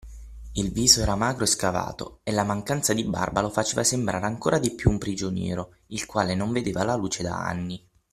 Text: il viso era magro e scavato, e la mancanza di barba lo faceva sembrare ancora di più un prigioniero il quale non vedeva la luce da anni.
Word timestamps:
il 0.53 0.71
viso 0.71 0.99
era 1.01 1.13
magro 1.15 1.43
e 1.43 1.45
scavato, 1.45 2.21
e 2.23 2.31
la 2.31 2.41
mancanza 2.43 2.91
di 2.91 3.03
barba 3.03 3.41
lo 3.41 3.51
faceva 3.51 3.83
sembrare 3.83 4.25
ancora 4.25 4.57
di 4.57 4.71
più 4.73 4.89
un 4.89 4.97
prigioniero 4.97 5.75
il 5.89 6.07
quale 6.07 6.33
non 6.33 6.51
vedeva 6.51 6.83
la 6.83 6.95
luce 6.95 7.21
da 7.21 7.37
anni. 7.45 7.87